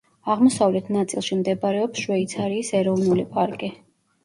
[0.35, 3.73] აღმოსავლეთ ნაწილში მდებარეობს შვეიცარიის ეროვნული პარკი.